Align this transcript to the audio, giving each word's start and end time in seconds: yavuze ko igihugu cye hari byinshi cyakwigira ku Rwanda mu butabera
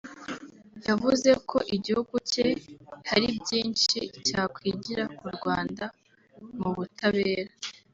yavuze 0.87 1.29
ko 1.49 1.57
igihugu 1.75 2.15
cye 2.31 2.47
hari 3.09 3.27
byinshi 3.39 3.99
cyakwigira 4.27 5.03
ku 5.17 5.25
Rwanda 5.35 5.85
mu 6.59 6.69
butabera 6.77 7.51